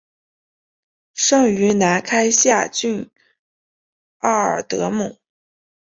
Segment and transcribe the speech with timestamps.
[1.13, 3.07] 生于兰开夏郡
[4.17, 5.19] 奥尔德姆。